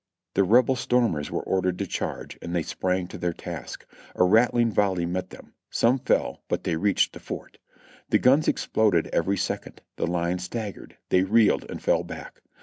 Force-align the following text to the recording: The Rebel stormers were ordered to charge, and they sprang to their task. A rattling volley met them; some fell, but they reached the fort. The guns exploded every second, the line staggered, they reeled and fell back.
The 0.33 0.43
Rebel 0.43 0.75
stormers 0.75 1.29
were 1.29 1.43
ordered 1.43 1.77
to 1.77 1.85
charge, 1.85 2.35
and 2.41 2.55
they 2.55 2.63
sprang 2.63 3.05
to 3.09 3.19
their 3.19 3.33
task. 3.33 3.85
A 4.15 4.23
rattling 4.23 4.71
volley 4.71 5.05
met 5.05 5.29
them; 5.29 5.53
some 5.69 5.99
fell, 5.99 6.41
but 6.47 6.63
they 6.63 6.75
reached 6.75 7.13
the 7.13 7.19
fort. 7.19 7.59
The 8.09 8.17
guns 8.17 8.47
exploded 8.47 9.11
every 9.13 9.37
second, 9.37 9.83
the 9.97 10.07
line 10.07 10.39
staggered, 10.39 10.97
they 11.09 11.21
reeled 11.21 11.69
and 11.69 11.83
fell 11.83 12.03
back. 12.03 12.41